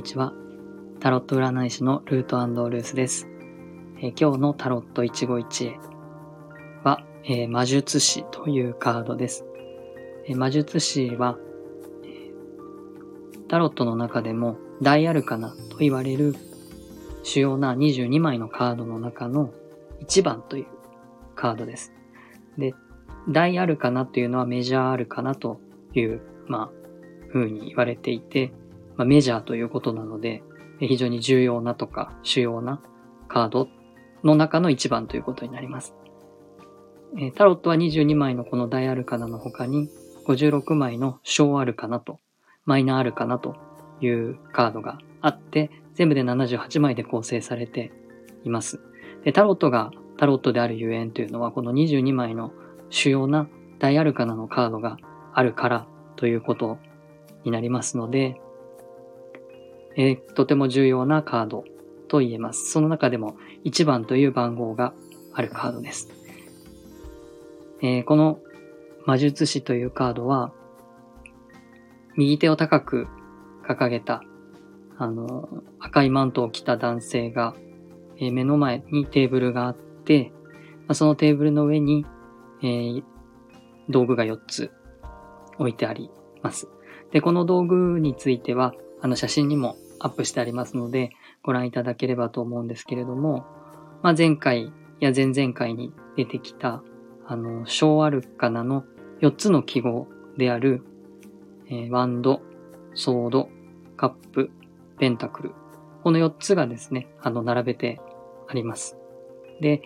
[0.00, 0.32] にちは。
[0.98, 2.38] タロット占い師のルート
[2.70, 3.28] ルースです。
[3.98, 5.78] えー、今日のタロット一期一会
[6.82, 9.44] は、えー、魔術師というカードです。
[10.26, 11.36] えー、魔術師は、
[13.48, 16.34] タロットの中でも大アルカナと言われる
[17.22, 19.52] 主要な22枚のカードの中の
[20.06, 20.66] 1番という
[21.34, 21.92] カードです。
[22.56, 22.74] で、
[23.28, 25.60] 大アルカナというのはメジャーアルカナと
[25.92, 28.50] いう、まあ、風に言われていて、
[29.00, 30.42] まあ、メジャーということなので、
[30.78, 32.82] 非常に重要なとか主要な
[33.28, 33.66] カード
[34.22, 35.94] の中の1番ということになります。
[37.18, 39.88] えタロットは22枚のこの大アルカナの他に
[40.26, 42.18] 56枚の小アルカナと
[42.66, 43.56] マイナーアルカナと
[44.02, 47.92] いうカードがあって、全部で78枚で構成されて
[48.44, 48.80] います。
[49.24, 52.52] でタロットがタロットであるゆえんというのは、この22枚の
[52.90, 53.48] 主要な
[53.78, 54.98] 大アルカナのカードが
[55.32, 56.76] あるからということ
[57.44, 58.38] になりますので、
[59.96, 61.64] えー、とても重要なカード
[62.08, 62.70] と言えます。
[62.70, 64.92] その中でも1番という番号が
[65.32, 66.08] あるカードです。
[67.82, 68.40] えー、この
[69.06, 70.52] 魔術師というカードは、
[72.16, 73.08] 右手を高く
[73.66, 74.22] 掲げた、
[74.98, 77.54] あの、赤いマントを着た男性が、
[78.18, 80.32] えー、目の前にテーブルがあって、
[80.92, 82.04] そのテーブルの上に、
[82.62, 83.02] えー、
[83.88, 84.70] 道具が4つ
[85.58, 86.10] 置いてあり
[86.42, 86.68] ます。
[87.12, 91.10] で、この道具については、あの写真にもアップしてありますので、
[91.42, 93.44] ご覧いただければと思うんですけれども、
[94.02, 96.82] まあ、前回や前々回に出てきた、
[97.26, 98.84] あの、小アルカナの
[99.20, 100.82] 4つの記号である、
[101.66, 102.42] えー、ワンド、
[102.94, 103.48] ソード、
[103.96, 104.50] カップ、
[104.98, 105.52] ペンタクル。
[106.02, 108.00] この4つがですね、あの、並べて
[108.48, 108.96] あります。
[109.60, 109.82] で、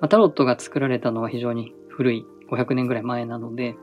[0.00, 3.76] まあ、タロットが作られたのは非常に古い500年ぐらい前なので、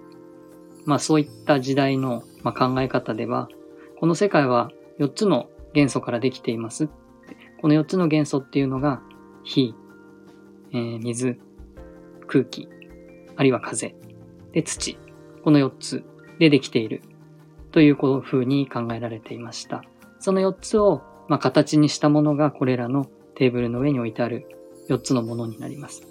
[0.86, 3.50] まあそういった時代の、まあ、考え方では、
[4.00, 6.88] この世界は4つの元素からできています。
[7.62, 9.02] この4つの元素っていうのが、
[9.44, 9.76] 火、
[10.72, 11.38] えー、水、
[12.26, 12.70] 空気、
[13.36, 13.94] あるいは風、
[14.54, 14.98] で土。
[15.44, 16.06] この4つ
[16.40, 17.02] でできている
[17.74, 19.84] という風に考えられていました。
[20.22, 23.06] その4つを、まあ、形にしたものがこれらの
[23.36, 24.48] テーブルの上に置いてある
[24.88, 26.08] 4つのものになります。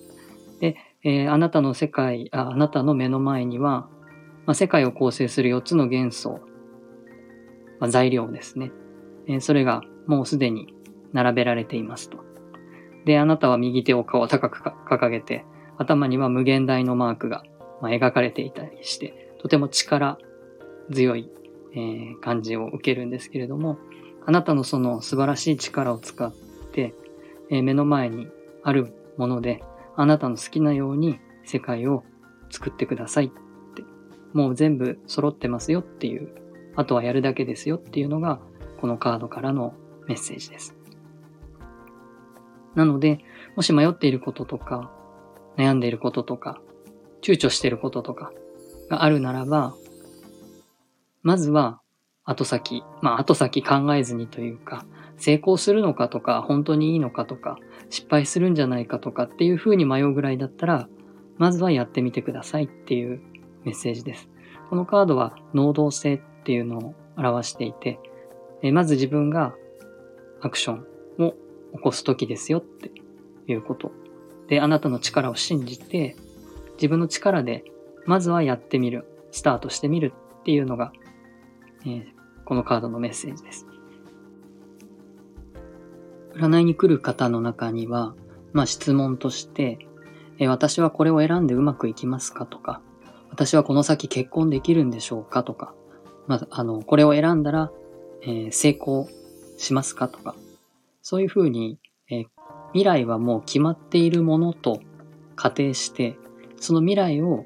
[0.61, 3.89] で、えー、あなたの世界あ、あなたの目の前には、
[4.45, 6.41] まあ、世界を構成する4つの元素、
[7.81, 8.73] ま、材料ですね。
[9.27, 10.75] え、それがもうすでに
[11.13, 12.19] 並べられていますと。
[13.05, 15.45] で、あなたは右手を顔高く掲げて、
[15.77, 17.45] 頭には無限大のマークが、
[17.81, 20.19] ま、描かれていたりして、とても力
[20.93, 21.31] 強い、
[21.75, 23.79] え、感じを受けるんですけれども、
[24.27, 26.33] あなたのその素晴らしい力を使っ
[26.73, 26.95] て、
[27.51, 28.29] え、目の前に
[28.63, 29.63] あるもので、
[29.97, 32.05] あなたの好きなように世界を
[32.51, 33.39] 作ってくださいって
[34.33, 36.29] もう全部揃ってますよっていう、
[36.79, 38.39] あとはやるだけですよっていうのが、
[38.81, 39.75] このカードからの
[40.07, 40.77] メッセージです。
[42.77, 43.19] なので、
[43.57, 44.93] もし迷っていることとか、
[45.57, 46.61] 悩んでいることとか、
[47.21, 48.33] 躊躇していることとか
[48.89, 49.75] があるならば、
[51.23, 51.81] まずは
[52.23, 54.87] 後先、まあ後先考えずにというか、
[55.17, 57.59] 成功するのかとか、本当にいいのかとか、
[57.91, 60.89] 失敗するんじゃないかとかっていう風に迷うぐらいだったら、
[61.39, 63.21] まずはやってみてくださいっていう
[63.65, 64.29] メッセージです。
[64.71, 68.01] このカードは能動性っっていうのを表していて、
[68.63, 69.55] えまず自分が
[70.41, 70.87] アクション
[71.23, 71.35] を
[71.75, 72.91] 起こす時ですよって
[73.47, 73.93] いうこと。
[74.49, 76.17] で、あなたの力を信じて、
[76.77, 77.65] 自分の力で
[78.07, 80.91] まずはやってみる、スタートしてみるっていうのが、
[81.85, 82.05] えー、
[82.47, 83.67] このカードのメッセージです。
[86.35, 88.15] 占いに来る方の中には、
[88.55, 89.79] まあ質問として、
[90.39, 92.81] えー、私はこれを選んでうまくいきますかとか、
[93.29, 95.75] 私はこの先結婚できるんでしょうかとか、
[96.29, 97.73] まあ、あの、これを選んだら、
[98.23, 99.09] えー、成功
[99.57, 100.37] しますかとか、
[101.03, 101.79] そういうふうに、
[102.11, 102.27] えー、
[102.73, 104.81] 未来はもう決まっているものと
[105.35, 106.17] 仮定して、
[106.61, 107.45] その未来を、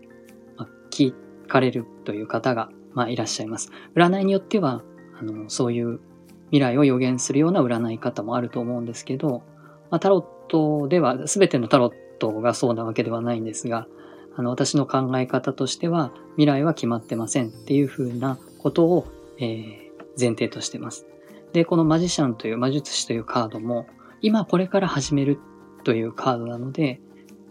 [0.56, 1.15] まあ、聞
[1.47, 3.71] かれるという方が、まあ、いらっしゃいます。
[3.95, 4.83] 占いによっては、
[5.18, 6.01] あの、そういう
[6.47, 9.42] 未来を予言するような占い方もあると思うんですけど、
[9.91, 13.86] まあ、タロットでは、すべてのタロットがそうなわけではないんですが、
[14.34, 19.06] あの、私の考え方としては、未来は決まってませんっていうふうなことを、
[19.38, 21.06] えー、前提としてます。
[21.53, 23.86] で、このマジシャンという魔術師というカードも、
[24.20, 25.38] 今これから始める
[25.84, 27.00] というカードなので、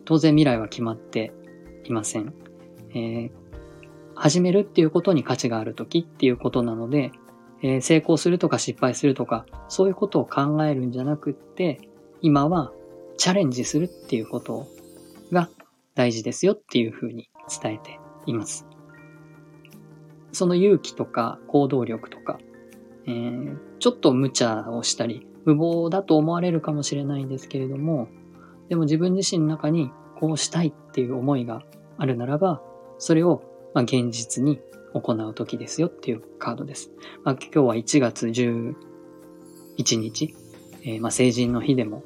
[0.05, 1.33] 当然未来は決まって
[1.83, 2.33] いません。
[2.93, 3.31] えー、
[4.15, 7.11] 始めるっていうことに価値がある時っていうことなので、
[7.61, 11.79] えー、成功するとか失敗するとか、そういうことを考えるんじゃなくって、
[12.21, 12.71] 今は
[13.17, 14.67] チャレンジするっていうこと
[15.31, 15.49] が
[15.95, 17.29] 大事ですよっていうふうに
[17.61, 18.70] 伝えています。
[20.31, 22.39] その勇気とか行動力とか、
[23.05, 28.07] えー、ちょっと無茶をしたり、無謀だと思われるかもしれないんですけれども、
[28.69, 31.63] でも自分自身の中にこうしたいっていう思いが
[31.97, 32.61] あるならば、
[32.97, 33.43] それを
[33.73, 34.59] ま現実に
[34.93, 36.91] 行う時ですよっていうカードです。
[37.23, 38.75] まあ、今日は1月11
[39.97, 40.35] 日、
[40.83, 42.03] えー、まあ成人の日でも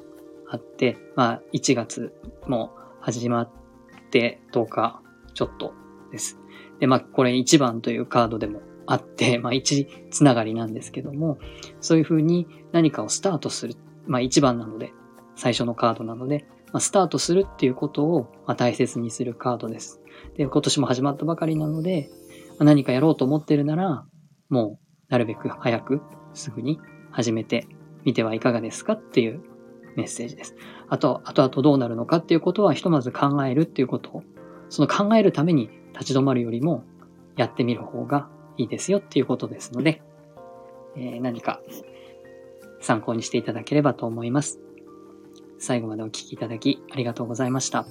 [0.48, 2.12] あって、まあ1月
[2.46, 3.50] も始まっ
[4.10, 5.02] て10日
[5.34, 5.74] ちょっと
[6.10, 6.38] です。
[6.80, 11.38] で、まあこれ1番というカードでもあって、 まあ1つながりなんですけども、
[11.80, 13.74] そういうふうに何かをスタートする。
[14.06, 14.92] まあ1番なので、
[15.34, 20.00] 最初のカードなので、まあ、スタートするっていうことを、ま大切にするカードです。
[20.36, 22.10] で、今年も始まったばかりなので、
[22.50, 24.06] まあ何かやろうと思ってるなら、
[24.48, 26.00] もうなるべく早く
[26.34, 26.80] すぐに
[27.10, 27.66] 始めて
[28.04, 29.40] みてはいかがですかっていう
[29.96, 30.54] メッセージです。
[30.88, 34.22] あと、後々どうなるのかっていうことはひとまず考えるっていうことを、
[34.68, 36.84] その考えるために立ち止まるよりも
[37.36, 40.02] やってみる方がいいですよっていうことですので、
[40.96, 41.60] えー、何か
[42.80, 44.60] 参考にしていただければと思います。
[45.58, 47.86] 最後までお聴きいただきありがとうございました。